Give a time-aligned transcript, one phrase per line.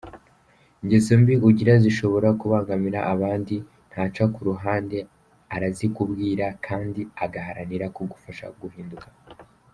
[0.81, 3.55] Ingeso mbi ugira zishobora kubangamira abandi
[3.89, 4.97] ntaca kuruhande
[5.55, 9.07] arazikubwira kandi agaharanira kugufasha guhinduka.